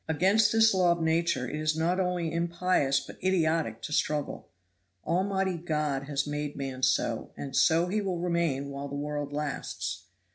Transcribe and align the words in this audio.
Against 0.07 0.51
this 0.51 0.73
law 0.73 0.93
of 0.93 0.99
Nature 0.99 1.47
it 1.47 1.57
is 1.59 1.77
not 1.77 1.99
only 1.99 2.33
impious 2.33 2.99
but 2.99 3.23
idiotic 3.23 3.83
to 3.83 3.93
struggle. 3.93 4.49
Almighty 5.05 5.57
God 5.59 6.05
has 6.05 6.25
made 6.25 6.55
man 6.55 6.81
so, 6.81 7.29
and 7.37 7.55
so 7.55 7.85
he 7.85 8.01
will 8.01 8.17
remain 8.17 8.71
while 8.71 8.87
the 8.87 8.95
world 8.95 9.31
lasts. 9.31 10.05